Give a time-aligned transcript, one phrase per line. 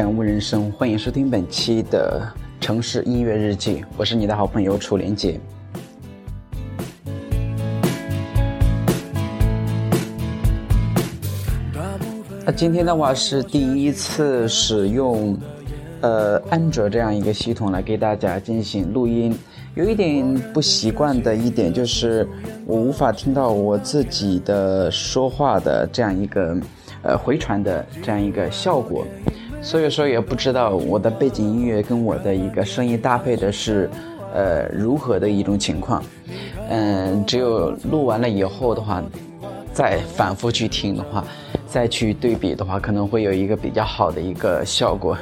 [0.00, 2.26] 感悟人生，欢迎收听本期的
[2.58, 5.38] 城市音乐日记，我是你的好朋友楚连杰。
[12.46, 15.38] 那今天的话是第一次使用
[16.00, 19.38] 呃安卓这样一个系统来给大家进行录音，
[19.74, 22.26] 有一点不习惯的一点就是
[22.64, 26.56] 我无法听到我自己的说话的这样一个
[27.02, 29.06] 呃回传的这样一个效果，
[29.62, 33.88] 所以说也不知道我的背景音乐跟我的一个声音搭配的是
[34.34, 36.02] 呃如何的一种情况，
[36.68, 39.02] 嗯，只有录完了以后的话。
[39.72, 41.24] 再反复去听的话，
[41.64, 45.16] 再去对比的话，可能会有一个比较好的一个效果。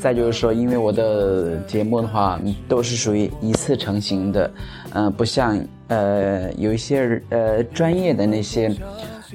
[0.00, 4.50] 再就是说，因为我的节目的话都是属于一次成型的，
[4.94, 8.68] 嗯，不像呃有一些呃专业的那些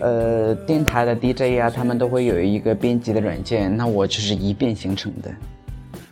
[0.02, 5.30] 呃电台的 DJ 呀，他们都会有一个编辑的软件，那我就是一遍形成的。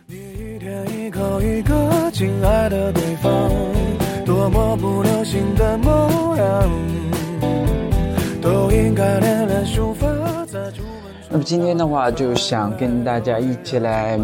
[0.08, 3.50] 一天一口一个亲爱的对方，
[4.24, 6.70] 多么不流行的模样。
[11.30, 14.18] 那么今天的话，就想跟大家一起来，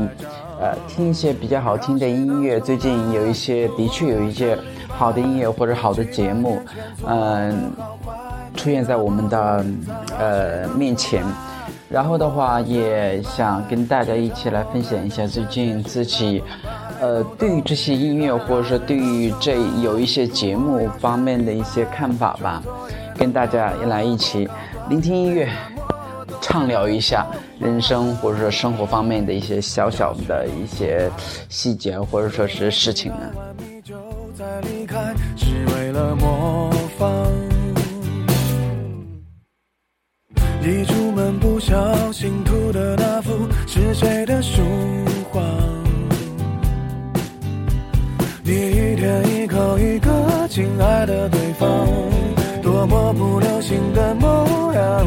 [0.59, 2.59] 呃，听一些比较好听的音乐。
[2.59, 4.57] 最近有一些，的确有一些
[4.89, 6.59] 好的音乐或者好的节目，
[7.07, 7.71] 嗯，
[8.65, 9.63] 出现在我们的
[10.19, 11.23] 呃面前。
[11.91, 16.43] 然后的话，也想跟大家一起来分享一下最近自己，
[16.99, 22.63] 呃，对于这些音乐或者说对于这有一些节目方面的一些看法吧。
[23.17, 24.49] 跟大家也来一起
[24.89, 25.47] 聆听音乐，
[26.41, 27.27] 畅聊一下
[27.61, 31.09] 人生或者说生活方面的一些小小的一些
[31.51, 33.31] 细节或者说是事情呢
[35.77, 36.64] 为了梦。
[41.65, 44.61] 小心涂的那幅是谁的书
[45.33, 45.41] 画？
[48.43, 51.67] 你一天一口一个亲爱的对方。
[52.63, 55.07] 多么不流行的模样。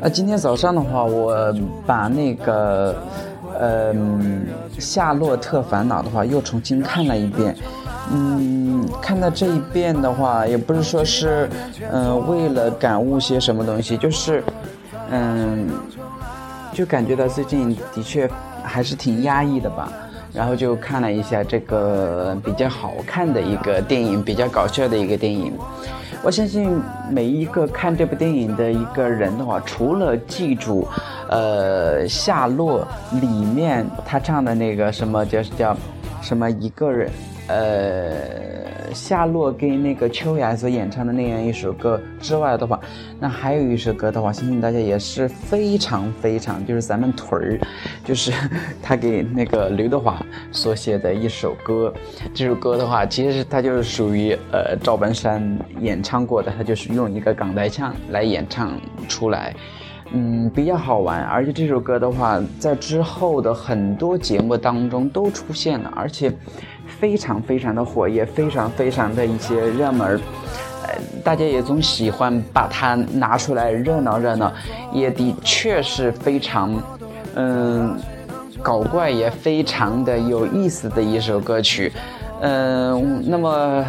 [0.00, 1.54] 那今天早上的话，我
[1.86, 2.96] 把那个，
[3.60, 4.46] 嗯，
[4.80, 7.54] 《夏洛特烦恼》的话又重新看了一遍。
[8.10, 11.48] 嗯，看到这一遍的话，也不是说是，
[11.92, 14.42] 嗯，为了感悟些什么东西，就是，
[15.10, 15.68] 嗯，
[16.72, 18.28] 就感觉到最近的确
[18.62, 19.92] 还是挺压抑的吧。
[20.30, 25.52] 然后就看了一下这个比较好看的一个电影，比较搞笑的一个电影。
[26.22, 26.78] 我相信
[27.10, 30.86] 每一个看这部电影的一个人的话，除了记住，
[31.30, 32.86] 呃，夏洛
[33.20, 35.76] 里面他唱的那个什么叫叫
[36.20, 37.10] 什么一个人，
[37.48, 38.68] 呃。
[38.94, 42.80] 夏洛跟那个秋雅所演唱的那样一首歌之外的话，
[43.20, 47.60] 那还有一首歌的话，相信大家也是非常非常，就是咱们屯儿，
[48.02, 48.32] 就是
[48.82, 51.92] 他给那个刘德华所写的一首歌。
[52.32, 59.54] 这首歌的话，其实它就是属于呃赵本山演唱过的，他就是用一个港台腔来演唱出来，
[60.12, 61.22] 嗯，比较好玩。
[61.24, 66.32] 而且这首歌的话，在之后的很多节目当中都出现了，而且。
[66.98, 70.20] 非常非常的火，也非常非常的一些热门
[70.86, 74.52] 呃，大家也总喜欢把它拿出来热闹热闹，
[74.92, 76.74] 也的确是非常，
[77.34, 77.96] 嗯，
[78.62, 81.92] 搞怪也非常的有意思的一首歌曲，
[82.40, 83.84] 嗯，那么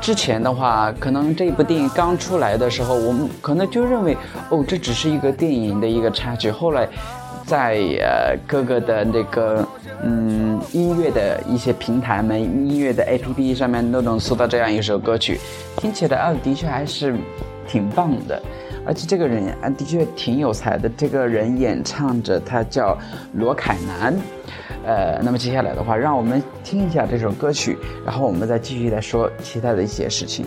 [0.00, 4.16] 之前的话，可能这部电影刚出来的时候，我们可能就认为，
[4.50, 6.88] 哦，这只是一个电影的一个插曲，后来。
[7.50, 9.66] 在呃各个的那个
[10.04, 15.40] 嗯音乐的一些平台们音乐的 A P P 上面都能搜到这样一首歌曲，
[15.76, 17.16] 听起来啊的确还是
[17.66, 18.40] 挺棒的，
[18.86, 20.88] 而且这个人啊的确挺有才的。
[20.96, 22.96] 这个人演唱者他叫
[23.32, 24.16] 罗凯南，
[24.86, 27.76] 呃，那么接下来的话，让我们听一下这首歌曲，
[28.06, 30.46] 然后我们再继续来说其他的一些事情。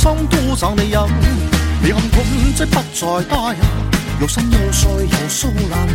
[0.00, 0.98] 心都找你饮，
[1.82, 2.24] 你看困
[2.54, 3.58] 即不再打扰，
[4.18, 5.86] 又心又碎又酥烂。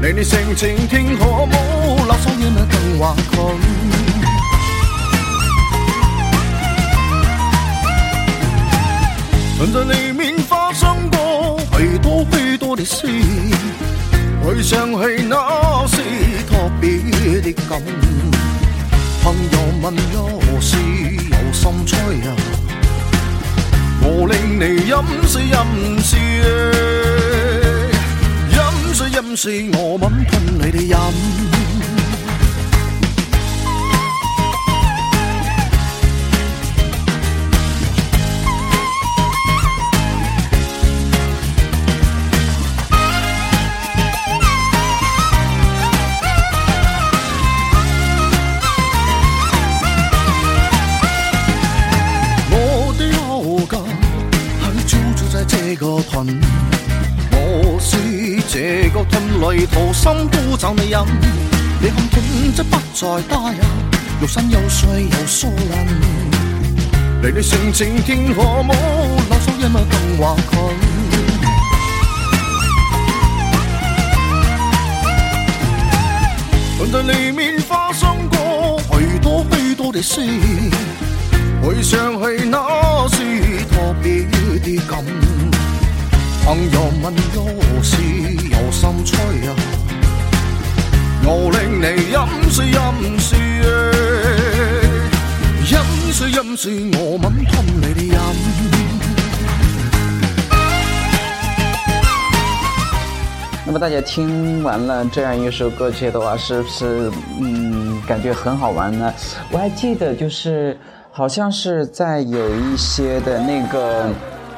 [0.00, 1.52] 你你性情听可冇，
[2.06, 3.60] 留守夜晚更惶恐。
[9.58, 13.06] 曾在里面发生过许多许多的事，
[14.42, 15.98] 回想起那是
[16.48, 17.78] 特别的感。
[19.22, 22.34] 朋友问有事有心吹啊，
[24.02, 24.94] 我令你饮
[25.28, 25.56] 水饮
[26.02, 26.18] 水，
[28.50, 28.58] 饮
[28.94, 30.96] 水饮水，我吻吞你的饮。
[59.70, 61.00] 屯里土生土长的人。
[61.82, 63.58] 你看屯即不再打扰，
[64.20, 65.86] 又新又碎又疏烂。
[67.22, 70.74] 你你性情天可冇，留守夜晚更惶恐。
[76.78, 80.20] 屯在里面发生过许多许多的事。
[81.62, 83.16] 回想起那是
[83.66, 84.24] 特别
[84.60, 85.04] 的感，
[86.42, 87.96] 朋友问有事
[88.50, 89.54] 有心吹啊，
[91.22, 92.18] 我令你饮
[92.50, 93.38] 水饮水，
[95.70, 98.14] 饮水饮水，我吻吞你的饮。
[103.66, 109.14] 那么大家听完了这样一首歌曲的话，是不是嗯感觉很好玩呢？
[109.52, 110.76] 我还记得就是
[111.12, 114.08] 好像是在有一些的那个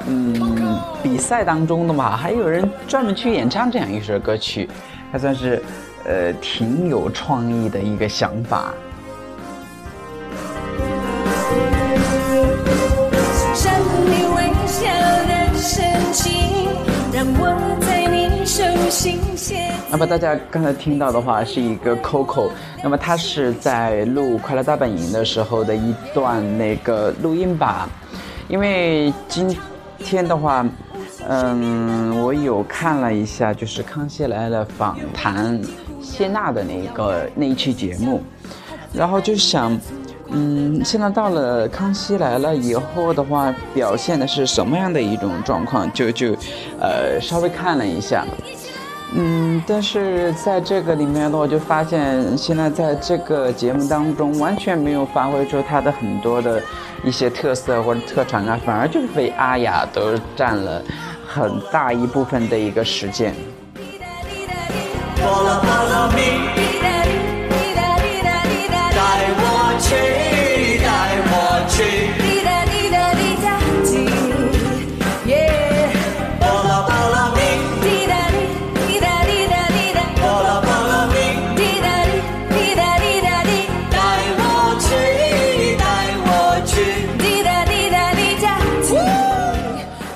[0.07, 4.67] 嗯比赛当中的嘛，还有人专门去演唱这样一首歌曲，
[5.11, 5.63] 还算是
[6.05, 8.73] 呃挺有创意的一个想法。
[13.55, 14.89] 闪你微笑
[15.27, 16.69] 的深情，
[17.13, 22.51] 让我在你手心写那么大家刚才听到的话是一个 Coco，
[22.83, 27.89] 那么他是在录《快乐大本营》的时候的一段那个录音吧，
[28.49, 29.55] 因为今
[29.99, 30.67] 天的话，
[31.29, 35.61] 嗯，我有看了一下，就是《康熙来了》访谈。
[36.03, 38.21] 谢娜的那个那一期节目，
[38.93, 39.79] 然后就想，
[40.29, 45.91] 嗯，现在到了《康熙来了》以后的话，表现的是什么样的一种状况？
[45.93, 46.35] 就就，
[46.81, 48.25] 呃，稍微看了一下。
[49.15, 56.63] 嗯，但是在这个里面呢，我就发现现在在这个节目当中完全没有发挥出他的很多的
[57.05, 60.83] 一些特色或者特长啊，反而就是被阿雅都占了
[61.29, 63.35] 很大一部分的一个时间。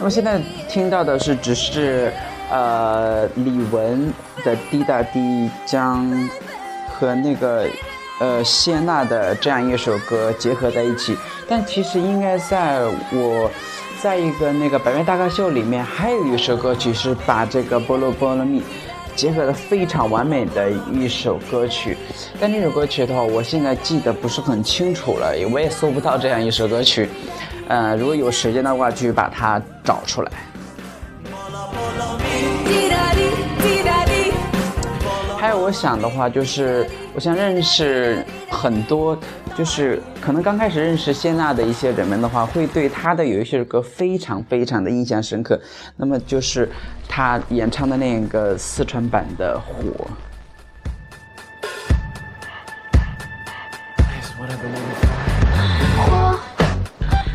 [0.06, 0.10] 我。
[0.10, 2.12] 现在听到的是只是
[2.48, 4.10] 呃李玟
[4.44, 5.18] 的《滴答滴》
[5.66, 6.08] 将
[6.88, 7.66] 和那个
[8.20, 11.16] 呃谢娜的这样一首歌结合在一起，
[11.48, 12.80] 但其实应该在
[13.12, 13.50] 我
[14.00, 18.62] 在一个那个百变大咖秀里面还有一首歌曲是把这个波罗波罗蜜。
[19.16, 21.96] 结合的非常完美的一首歌曲，
[22.38, 27.08] 但那首歌曲的话，我现在记得不是很清楚了，我也搜不到这样一首歌曲。
[27.68, 30.30] 呃，如果有时间的话，去把它找出来。
[35.36, 39.16] 还有我想的话，就是我想认识很多，
[39.56, 45.60] 就是可能刚开始认识谢娜的一些人们的话，会对她的有一些歌非常非常的印象深刻。
[45.96, 46.68] 那么就是
[47.08, 50.04] 她演唱的那个四川版的《火》。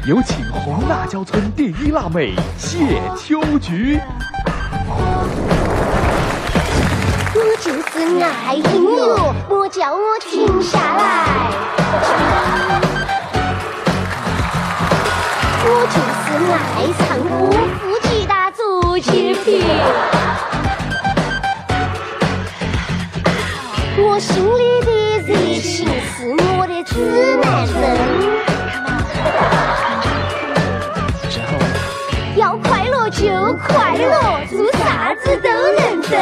[0.08, 4.00] 有请红辣椒村第一辣妹谢秋菊。
[7.36, 11.52] 我就是爱音乐，莫叫我停下来。
[15.64, 16.26] 我就是
[16.58, 17.30] 爱唱歌，
[17.80, 19.62] 副吉他做截屏。
[24.00, 24.90] 我心里的
[25.28, 26.92] 热情是我的指
[27.38, 28.41] 南针。
[33.22, 34.10] 就快乐，
[34.50, 36.20] 做啥子都能真。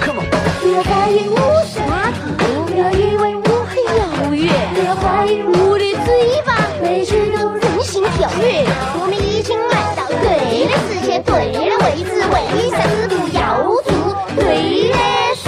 [0.00, 1.36] ，Come on，不要怀疑我
[1.66, 3.98] 是哪个，不要以为我很遥
[4.32, 8.64] 远，不要怀疑我的嘴巴，每句都任性跳跃。
[8.94, 10.24] 我们已经来到对
[10.68, 12.36] 的时间，对的位置，为
[12.70, 13.42] 啥子不要
[13.82, 13.90] 做
[14.36, 14.94] 对的
[15.34, 15.46] 事？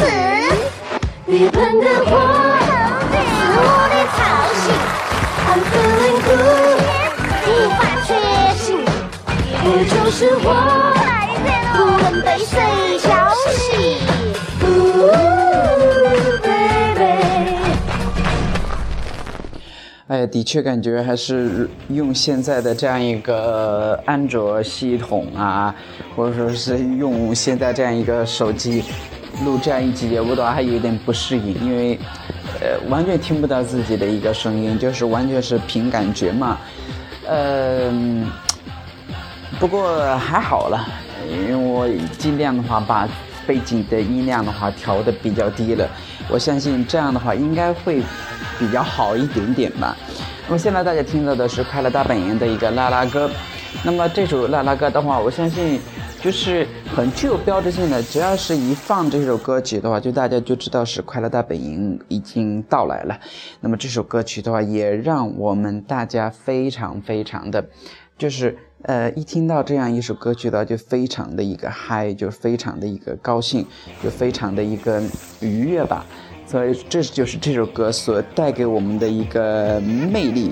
[1.29, 2.50] 月盆的花
[9.73, 10.50] 我就是我，
[11.73, 12.59] 不论被谁
[12.99, 13.09] 叫
[13.55, 13.62] 醒。
[14.67, 15.07] Ooh,
[16.43, 17.55] baby
[20.09, 25.73] 哎，的确感觉还是用现在的这样一个安卓系统啊，
[26.17, 28.83] 或者说是用现在这样一个手机
[29.45, 31.97] 录这样一期节目的话，还有一点不适应，因为
[32.61, 36.59] 呃完全听不到自己的一个声音，就是完全是凭感觉嘛。
[37.29, 38.27] 嗯、
[39.61, 40.88] 不过还好了，
[41.29, 41.87] 因为我
[42.17, 43.07] 尽量的话把
[43.47, 45.87] 背景的音量的话调的比较低了，
[46.31, 48.02] 我相信这样的话应该会
[48.59, 49.95] 比较好一点点吧。
[50.47, 53.31] 那么现在大家听到的是快乐大本营的一个啦啦歌，
[53.85, 55.79] 那么这首啦啦歌的话，我相信
[56.23, 63.21] 就是很具有标志性的，只要是一放这首歌曲的话，就大家就知道是快乐大本营已经到来了。
[63.61, 67.62] 那么这首歌曲的话，也让我们大家非常非常的，
[68.17, 73.67] 就是呃，一听到这样一首歌曲的话，就非常的一个嗨，就非常的一个高兴，
[74.03, 75.03] 就非常的一个
[75.41, 76.07] 愉悦吧。
[76.47, 80.51] 所以这就是这首歌所带给我们的一个魅力。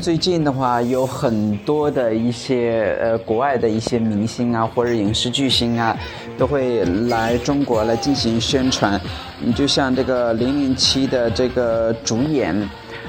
[0.00, 5.94] 最近的话，有很多的一些呃国外的一些明星啊，或者影视巨星啊，
[6.38, 8.98] 都会来中国来进行宣传。
[9.38, 12.56] 你就像这个零零七的这个主演，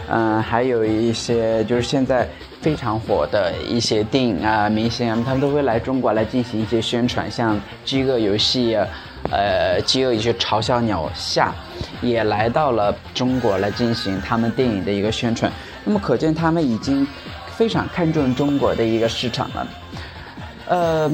[0.09, 2.27] 嗯、还有一些就是现在
[2.59, 7.55] 非常火的一些电影啊、明星啊，他们都会来中国来进行一些宣传，像
[7.85, 8.85] 《饥饿游戏》啊。
[9.29, 11.53] 呃，饥饿一些嘲笑鸟下
[12.01, 15.51] 也来到了中国来进行他们电影的一个宣传。
[15.85, 17.05] 那么可见他们已经
[17.55, 19.67] 非常看重中国的一个市场了。
[20.67, 21.09] 呃，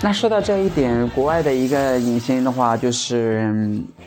[0.00, 3.52] 那说到这一点，国外的一个影星的话，就是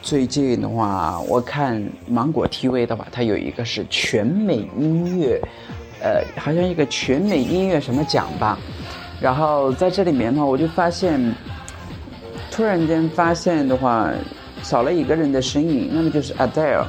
[0.01, 5.39] 最近的话，我看芒果 TV 的话，它有一个是全美音乐，
[6.01, 8.57] 呃，好像一个全美音乐什么奖吧。
[9.21, 11.19] 然后在这里面的话，我就发现，
[12.59, 14.11] 突然间发现的话，
[14.61, 16.83] 少了一个人的身影，那么就是 Adele。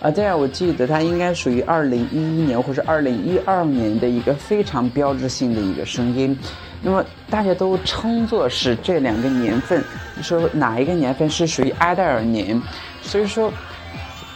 [0.00, 6.38] Adele，我记得她应该属于二零一一年或者二零一二年的一个非常标志性的一个声音。
[6.80, 9.82] 那么大家都称作是这两个年份，
[10.22, 12.62] 说哪一个年份是属于阿黛尔年，
[13.02, 13.52] 所以说。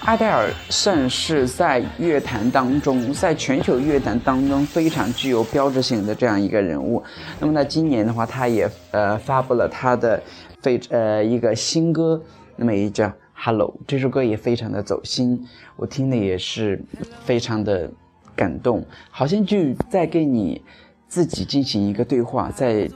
[0.06, 7.02] 阿黛尔算是在乐坛当中，在全球乐坛当中非常具有标志性的这样一个人物。
[7.40, 10.22] 那么在，今年的话，他也呃发布了他的
[10.64, 12.18] 非呃一个新歌，
[12.56, 13.04] 那么也叫
[13.34, 16.82] 《Hello》这首歌也非常的走心，我听的也是
[17.22, 17.92] 非常的
[18.34, 20.62] 感动，好像就在跟你
[21.06, 22.90] 自己进行一个对话，在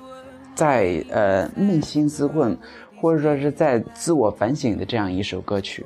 [0.54, 2.56] 在呃扪心自问，
[2.96, 5.84] 或者说是在自我反省的这样一首歌曲。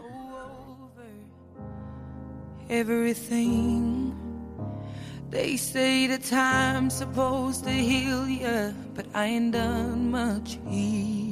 [2.73, 4.13] everything.
[5.31, 11.32] They say the time's supposed to heal ya, but I ain't done much healing.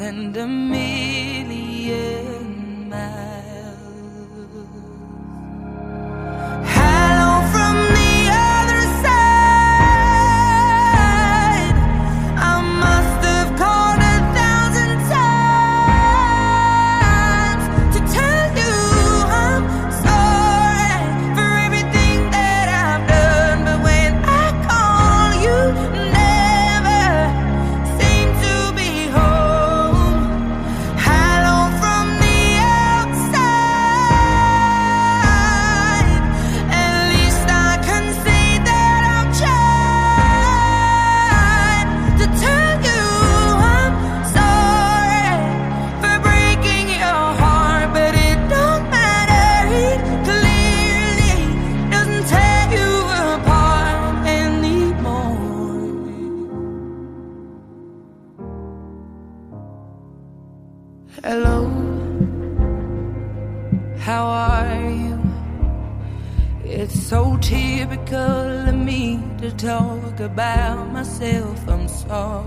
[0.00, 1.88] and a million
[2.88, 3.33] miles.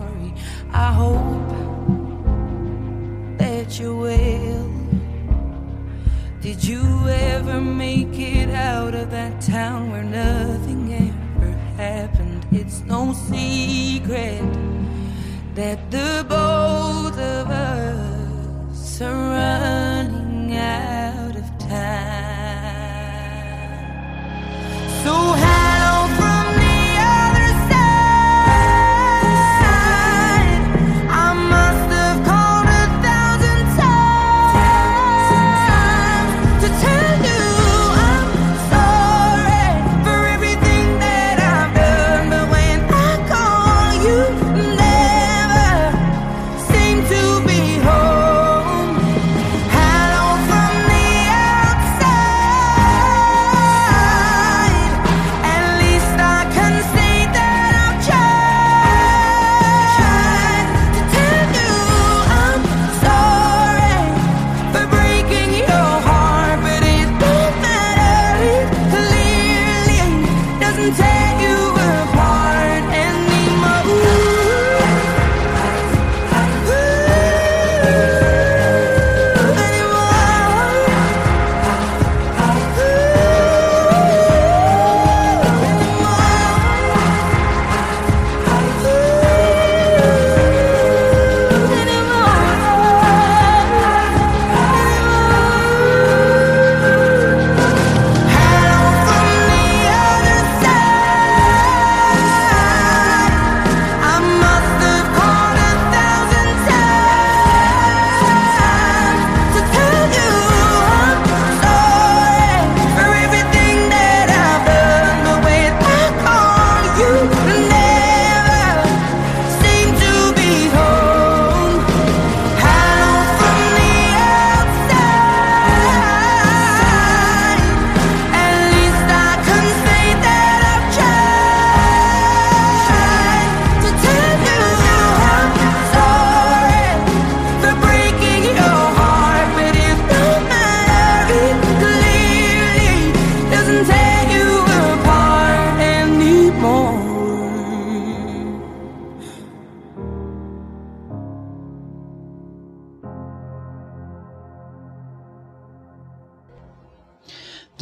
[0.08, 0.34] sorry.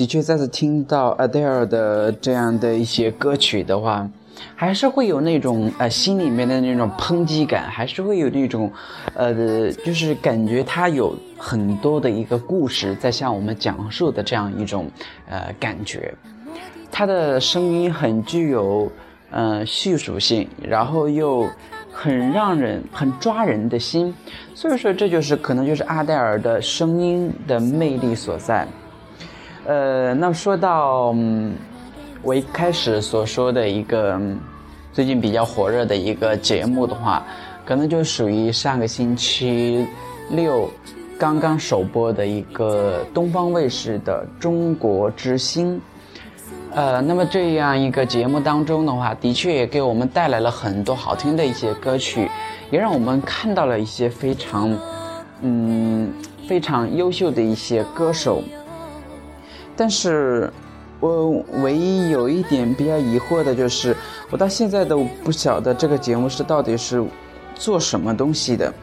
[0.05, 4.07] 的确，再次听到 Adele 的这样的一些歌曲的话，
[4.53, 8.71] 还是会有那种呃心里面的那种抨击感，还是会有那种，
[9.15, 14.87] 呃，就是感觉他有很多的一个故事在向我们讲述的这样一种
[15.27, 16.13] 呃感觉。
[16.91, 18.91] 他的声音很具有
[19.31, 21.49] 呃叙述性，然后又
[21.91, 24.13] 很让人很抓人的心，
[24.53, 28.67] 所以说这就是可能就是阿黛尔的声音的魅力所在。
[29.65, 31.55] 呃，那说到、嗯、
[32.21, 34.19] 我一开始所说的一个、
[34.93, 37.25] 最近比较火热的一个节目的话，
[37.65, 39.83] 可能就属于上个星期
[40.29, 40.69] 六
[41.17, 45.77] 刚刚首播的一个东方卫视的《中国之星》。
[46.71, 52.29] 呃，那么这样一个节目当中的话，的确也给我们带来了很多好听的一些歌曲，
[52.69, 54.77] 也让我们看到了一些非常，
[55.41, 56.13] 嗯，
[56.47, 58.43] 非常优秀的一些歌手。
[59.75, 60.51] 但是，
[60.99, 63.95] 我唯一有一点比较疑惑的就是，
[64.29, 67.03] 我到现在都不晓得这个节目是到底是
[67.55, 68.73] 做什么东西的。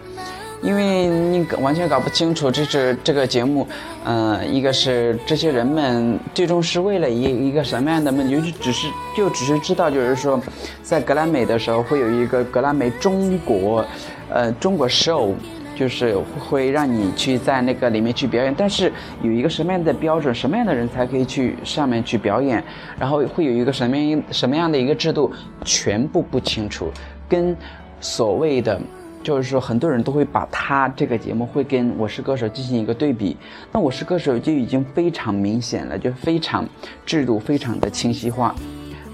[0.63, 3.67] 因为你完全搞不清楚这是这个节目，
[4.05, 10.41] 呃，一个是这些人们最终是为了一一个什么样的目的，就只是就只是知道，就是说，
[10.81, 13.85] 在格莱美的时候会有一个格莱美中国，
[14.31, 15.33] 呃，中国 show，
[15.75, 22.63] 就是会让你去在那个里面去表演，但是有一个什么样的标准，什么样的人才可以去上面去表演，
[22.99, 25.33] 然后会有一个什么样什么样的一个制度，
[25.65, 26.91] 全部不清楚，
[27.29, 27.57] 跟
[28.01, 28.81] 所谓的。
[29.25, 33.37] 就是说，很多人都会把他这个节目会跟《我是歌手》进行一个对比。
[33.71, 36.69] 那《我是歌手》就已经非常明显了，就非常
[37.07, 38.53] 制度非常的清晰化，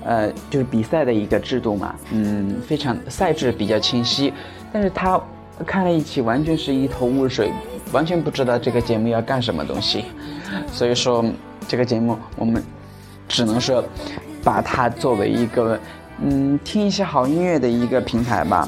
[0.02, 4.32] 呃，就是比赛的一个制度嘛，嗯，非常赛制比较清晰。
[4.72, 5.20] 但是他
[5.66, 7.52] 看了一起，完全是一头雾水，
[7.92, 10.04] 完全不知道这个节目要干什么东西。
[10.72, 11.24] 所以说，
[11.66, 12.62] 这个节目我们
[13.26, 13.84] 只能说
[14.42, 15.78] 把它作为一个
[16.22, 18.66] 嗯听一些好音乐的一个平台吧。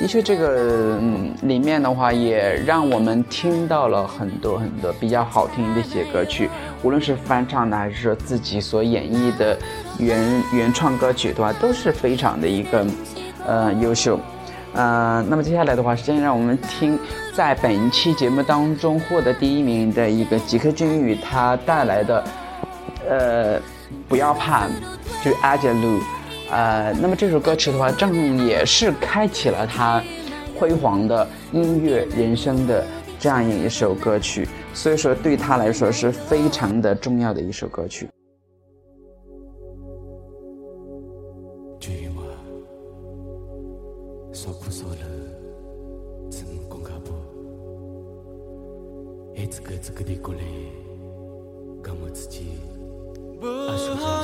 [0.00, 6.48] 的确，这个嗯里面的话也让我们听到了很多很多比较好听的一些歌曲，
[6.82, 9.56] 无论是翻唱的还是说自己所演绎的
[9.98, 12.86] 原原创歌曲的话，都是非常的一个
[13.46, 14.18] 呃优秀。
[14.74, 16.98] 呃，那么接下来的话，先让我们听
[17.34, 22.24] 在本期节目当中获得第一名的一个吉克隽逸他带来的
[23.08, 23.60] 呃
[24.08, 24.66] 不要怕，
[25.22, 26.00] 就是阿杰路。
[26.50, 30.02] 呃，那么这首歌曲的话，正也是开启了他
[30.58, 32.84] 辉煌的音乐人生的
[33.18, 38.08] 这样一首歌曲，所以说对他来说是非常的重要的一首歌曲。
[44.41, 45.37] 서쿠소를
[46.29, 47.13] 진공가부
[49.35, 50.43] 에츠크츠크디콜레
[51.83, 52.61] 가모츠지
[53.41, 54.20] 아나디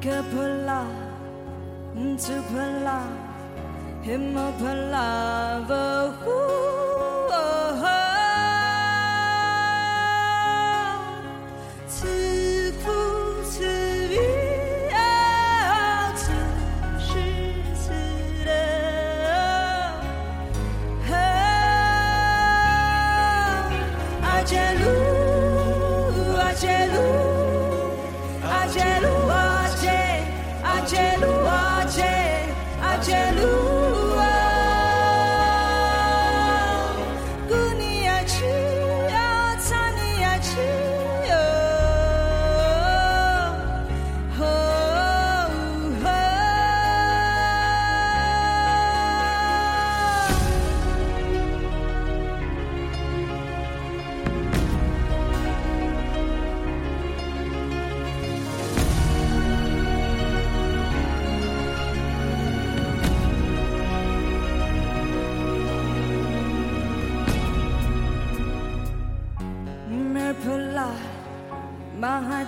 [0.00, 0.80] Kapala,
[2.16, 2.98] tupala,
[4.02, 5.82] himapalava,
[6.26, 6.69] ooh.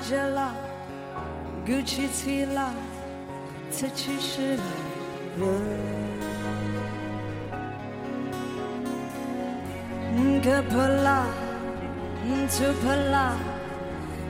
[0.03, 0.51] Mahajala,
[1.65, 2.75] Gucci Tila,
[3.71, 4.59] Tachishila.
[10.15, 11.27] Nkapala,
[12.27, 13.39] Ntupala,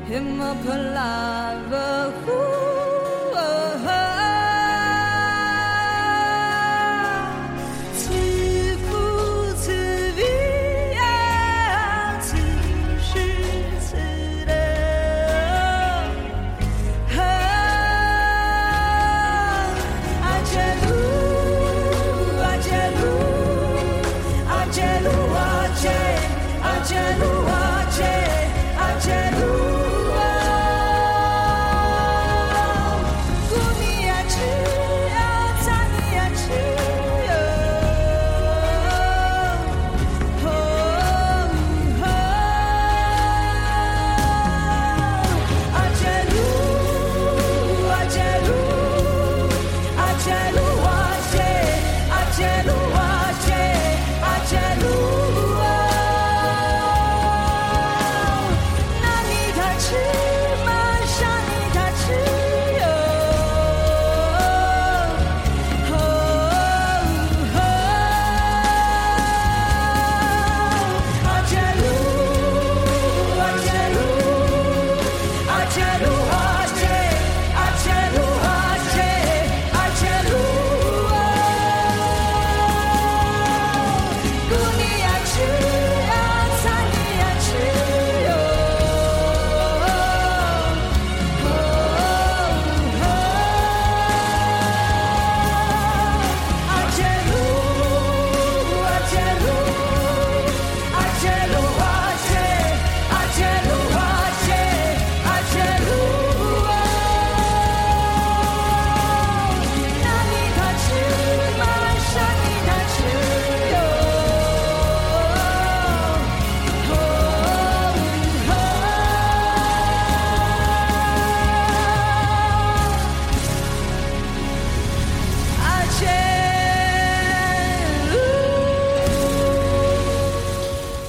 [0.09, 1.09] Himapala,
[1.71, 2.79] Vahu."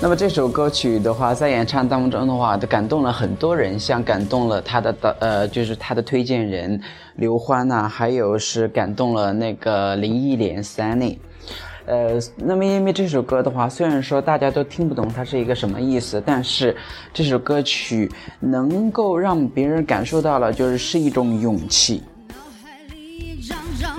[0.04, 6.78] 那么这首歌曲的话，在演唱当中的话，都感动了很多人，像感动了他的的呃，就是他的推荐人
[7.16, 11.16] 刘欢呐、还有是感动了那个林忆莲 Sunny。
[11.86, 16.76] 呃，那么因为这首歌的话，虽然说大家都听不懂它是一个什么意思，但是
[17.14, 18.12] 这首歌曲
[18.42, 22.04] 能够让别人感受到了，就是是一种勇气。
[22.28, 23.93] 脑海里嚷嚷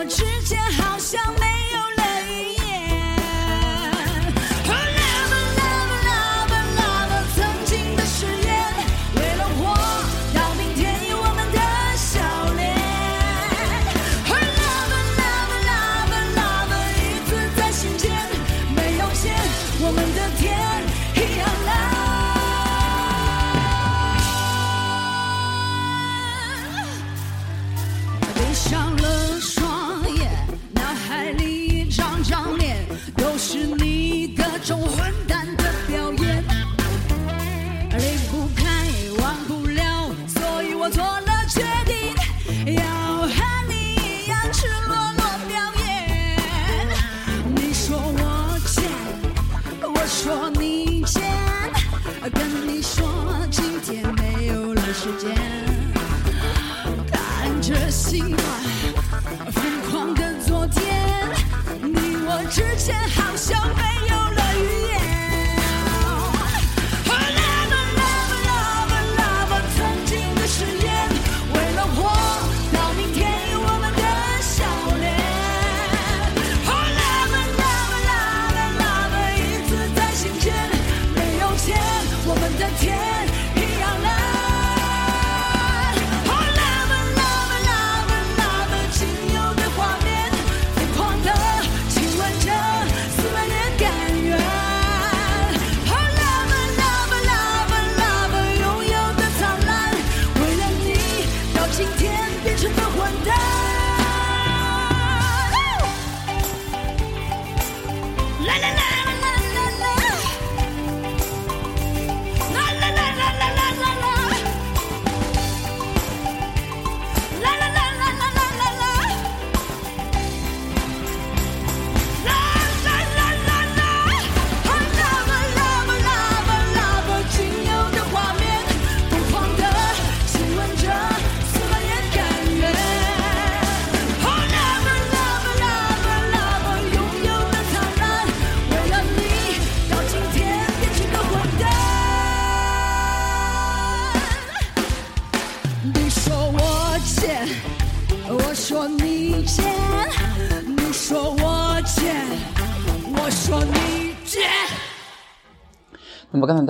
[0.00, 1.49] 我之间好像没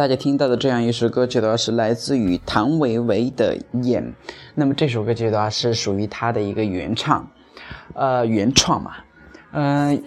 [0.00, 4.02] 大家听到的这样一首歌曲的话，是来自于谭维维的《眼》。
[4.54, 7.30] 那么这首歌曲的话是属于他的一个原唱，
[7.92, 8.92] 呃，原创嘛。
[9.52, 10.02] 嗯、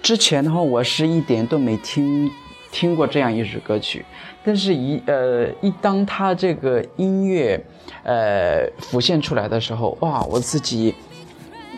[0.00, 2.30] 之前的话我是一点都没听
[2.70, 4.04] 听过这样一首歌曲，
[4.44, 7.60] 但是一呃一当他这个音乐
[8.04, 10.94] 呃浮现出来的时候，哇，我自己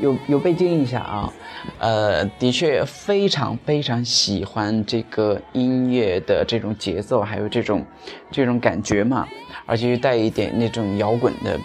[0.00, 1.32] 有有被惊一下啊，
[1.78, 7.84] 呃，的确非常非常喜欢这个音乐的这种节奏，还有这种
[8.30, 9.26] 这种感觉嘛，
[9.66, 11.58] 而且又带一点那种摇滚的，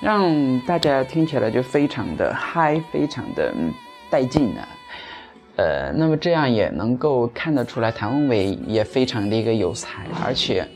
[0.00, 3.52] 让大家听起来就非常的嗨，非常的
[4.10, 4.60] 带劲的。
[5.56, 10.68] 呃，那么这样也能够看得出来，谭维维也非常的一个有才，而且，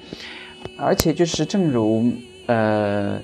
[0.78, 2.10] 而且就是正如
[2.46, 3.20] 呃，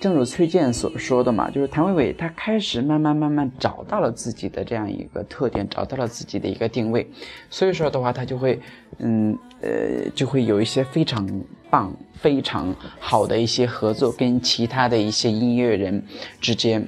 [0.00, 7.06] 正如崔健所说的嘛，就是谭维维她开始慢慢慢慢找到了自己的这样一个特点，找到了自己的一个定位，
[7.50, 8.60] 所以说的话，她就会
[8.98, 11.26] 嗯呃就会有一些非常
[11.70, 16.02] 棒、非常好的一些合作，跟其他的一些音乐人
[16.40, 16.86] 之间。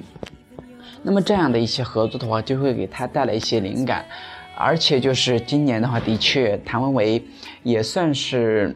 [1.01, 4.05] 那么这样的一些合作的话，就会给他带来一些灵感，
[4.57, 7.23] 而且就是今年的话，的确谭维维
[7.63, 8.75] 也算是，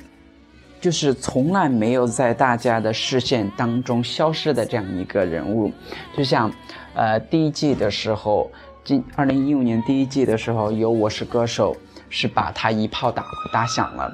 [0.84, 5.72] 就是从来没有在大家的视线当中消失的这样一个人物，
[6.14, 6.52] 就像，
[6.94, 8.52] 呃，第一季的时候，
[8.84, 11.74] 今二零一五年第一季的时候，有《我是歌手》
[12.10, 14.12] 是把他一炮打打响了。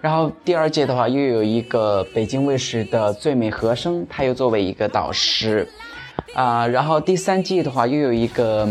[0.00, 5.68] 然后第二届的话，又有一个北京卫视的最美和声，他又作为一个导师，
[6.34, 8.64] 啊、然后第三季的话，又有一个，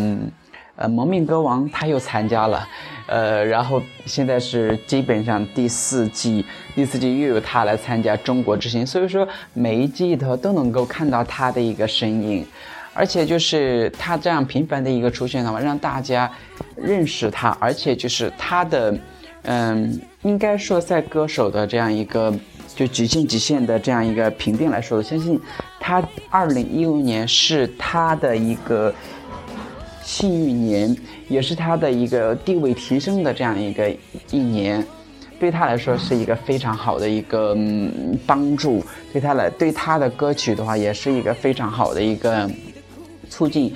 [0.77, 2.65] 呃，蒙面歌王他又参加了，
[3.11, 12.45] 呃，然后现在是基本上第四季，第四季又有他来参加中国之星，所以说每一季头都能够看到他的一个身影，
[12.93, 16.31] 而且就是他这样频繁的一个出现的话，让大家
[16.77, 18.97] 认识他，而且就是他的，
[19.41, 22.33] 嗯，应该说在歌手的这样一个
[22.73, 25.37] 就极限极限的这样一个评定来说，我相信
[25.81, 28.95] 他二零一五年是他的一个。
[30.03, 30.97] 幸运年，
[31.31, 33.89] 也是他的一个地位提升的这样一个
[34.31, 34.85] 一年，
[35.39, 42.49] 对他来说是一个非常好的一个、嗯、帮助，对他来对他的歌曲的话，也是一个非常好的一个
[43.29, 43.73] 促进，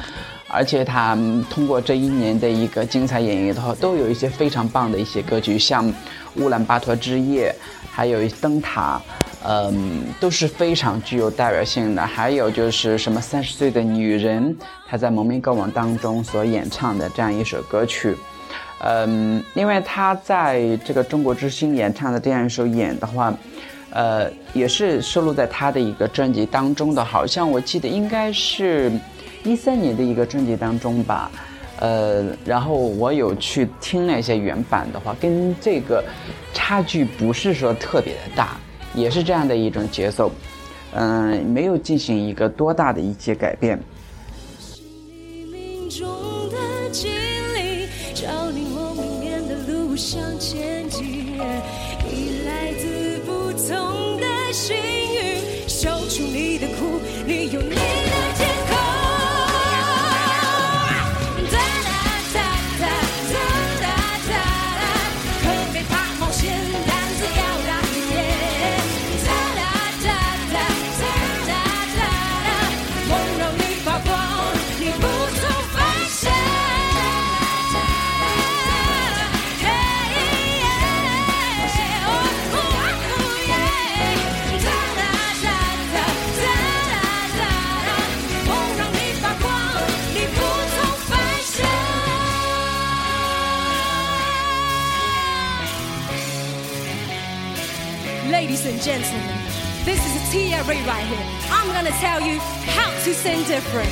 [0.49, 1.17] 而且他、
[1.49, 5.87] 通过这一年的一个精彩演绎的话，都有一些非常棒的一些歌曲，像
[6.35, 7.55] 《乌兰巴托之夜》，
[7.89, 9.01] 还有《灯塔》。
[9.47, 12.01] 嗯，都是非常具有代表性的。
[12.01, 14.55] 还有就是什么三十岁的女人，
[14.87, 18.15] 她在蒙面歌王当中所演唱的这样一首歌曲。
[18.79, 23.33] 嗯，因为她在这个中国之星演唱的这样一首演的话，
[23.91, 28.91] 呃，也是收录在她的一个专辑当中的，好像我记得应该是
[29.43, 31.29] 一三年的一个专辑当中吧。
[31.79, 36.03] 呃，然后我有去听了一些原版的话，跟这个
[36.53, 38.57] 差距不是说特别的大。
[38.95, 40.31] 也是这样的一种节奏，
[40.93, 43.79] 嗯，没有进行一个多大的一些改变。
[98.75, 99.37] And gentlemen,
[99.85, 101.25] this is a Tia Ray right here.
[101.49, 102.39] I'm gonna tell you
[102.75, 103.89] how to sing different.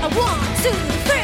[0.00, 0.72] A one, two,
[1.04, 1.21] three,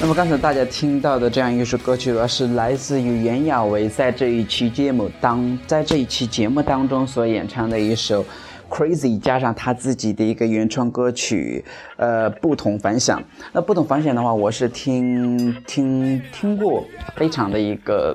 [0.00, 8.22] 那么刚才大家听到的这样一首歌曲的话，是来自于袁娅维在这一期节目当在这一期节目当中所演唱的一首
[8.68, 11.64] 《Crazy》，加上他自己的一个原创歌曲，
[11.96, 13.22] 呃，不同凡响。
[13.52, 16.84] 那不同凡响的话，我是听听听过，
[17.16, 18.14] 非常的一个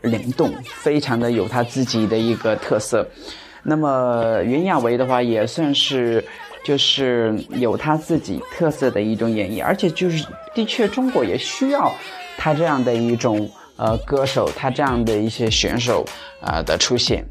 [0.00, 3.06] 灵动，非常的有他自己的一个特色。
[3.62, 6.24] 那么袁娅维的话，也算是
[6.64, 11.92] 就是有他自己特色的一种演绎，而且就是的确中国也需要
[12.36, 16.04] 他这样的一种呃歌手，他这样的一些选手
[16.40, 17.24] 啊、的出现。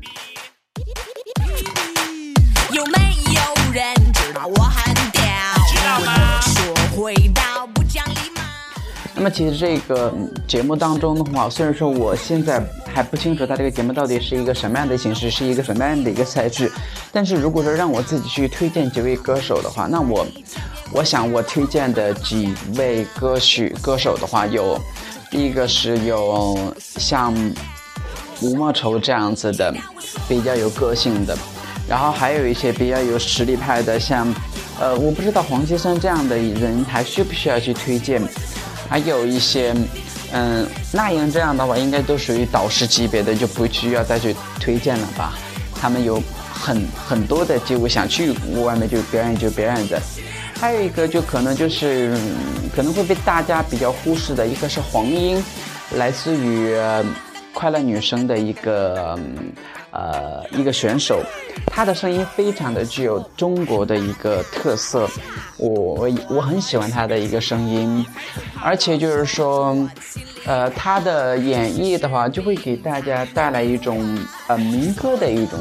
[9.20, 10.14] 那么其实这个
[10.48, 16.72] 节目当中的话，虽然说我现在还不清楚它这个节目到底是一个什么样的形式，是一个什么样的一个赛制，
[17.12, 20.26] 但是如果说让我自己去推荐几位歌手的话，那我
[20.94, 24.80] 我想我推荐的几位歌曲歌手的话，有
[25.30, 27.36] 第一个是有像
[28.42, 29.76] 吴莫愁这样子的
[30.30, 31.38] 比较有个性的，
[31.90, 34.34] 然后还有一些比较有实力派的，像
[34.80, 38.24] 呃我不知道黄先生这样的人还需不需要去推荐。
[38.88, 39.76] 还有一些，
[40.32, 45.34] 嗯，那英这样的话，应该都属于导师级别的，就不需要再去推荐了吧。
[45.76, 46.22] 他们有
[46.52, 48.32] 很很多的机会想去
[48.64, 50.02] 外面就表演就表演的。
[50.60, 52.18] 还有一个就可能就是、
[52.76, 55.42] 可能会被大家比较忽视的，一个是黄英，
[55.96, 57.04] 来自于、呃
[57.60, 59.20] 快乐女声的一个
[59.92, 61.22] 呃一个选手，
[61.66, 65.06] 她的声音非常的具有中国的一个特色，
[65.58, 68.06] 我我很喜欢她的一个声音，
[68.64, 69.78] 而且就是说，
[70.46, 75.60] 呃，她的演绎的话，就会给大家带来一种呃民歌的一种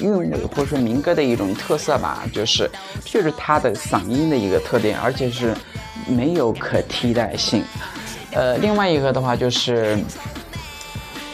[0.00, 2.68] 韵味，或者说民歌的一种特色吧，就是
[3.04, 5.54] 就是她的嗓音的一个特点，而且是
[6.08, 7.62] 没有可替代性。
[8.32, 9.96] 呃，另外一个的话就是，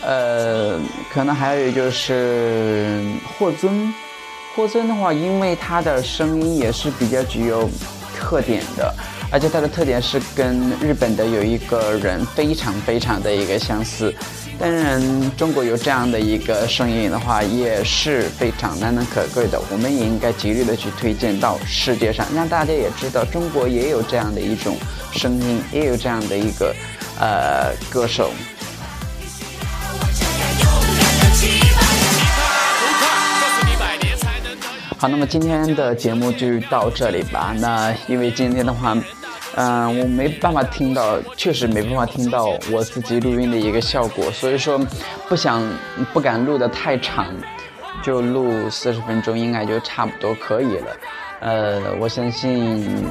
[0.07, 0.79] 呃，
[1.13, 3.01] 可能还有就是
[3.39, 3.93] 霍尊，
[4.55, 7.71] 霍尊的话，因为他的声音也是比较具有
[8.15, 8.95] 特点的，
[9.31, 14.15] 而且他的特点是跟日本的有一个人非常非常的一个相似。
[14.59, 15.01] 当然，
[15.37, 19.61] 中国有这样的一个声音的话，也是非常难能可贵的。
[19.73, 24.77] 我们也应该极力的去推荐到世界上，让大家也知道中国也有这样的一种
[25.13, 26.73] 声音，也有这样的一个
[27.19, 28.31] 呃歌手。
[35.05, 37.55] 好，那么今天的节目就到这里吧。
[37.59, 38.97] 那因为今天的话，
[39.55, 44.81] 嗯、我没办法听到，确实没办法听到我自己录音的一个效果，所以说
[45.29, 45.63] 不想
[46.15, 47.27] 不敢录的太长，
[48.03, 50.97] 就录四十分钟应该就差不多可以了。
[51.41, 53.07] 呃，我相信，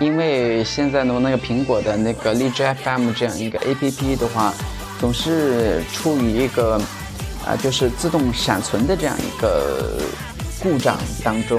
[0.00, 4.52] 因为现在的那个苹果的那个荔枝 FM 这样一个 APP 的话，
[4.98, 6.80] 总是处于一个
[7.46, 10.00] 啊、就是自动闪存的这样一个
[10.62, 11.58] 故障当中。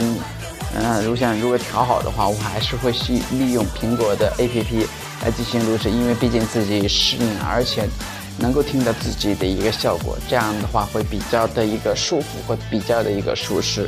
[0.76, 4.88] 嗯、如想如果调好的话，我还是会去利用苹果的 APP
[5.24, 7.88] 来进行录制，因为毕竟自己适应，而且
[8.40, 13.88] 能够听到自己的一个效果，这样的话会比较的一个舒服，会比较的一个舒适。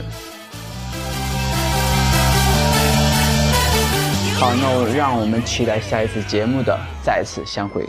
[4.38, 7.84] 好，那我让我们期待下一次节目的再次相会。